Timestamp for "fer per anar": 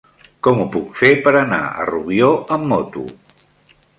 1.01-1.59